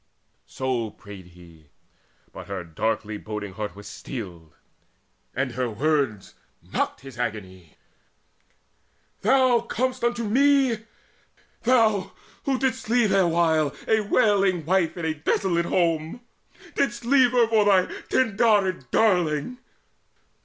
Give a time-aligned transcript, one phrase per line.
[0.47, 1.67] So prayed he;
[2.33, 4.55] but her darkly brooding heart Was steeled,
[5.35, 7.75] and her words mocked his agony:
[9.21, 10.85] "Thou comest unto me!
[11.61, 12.13] thou,
[12.45, 16.21] who didst leave Erewhile a wailing wife in a desolate home!
[16.73, 19.59] Didst leave her for thy Tyndarid darling!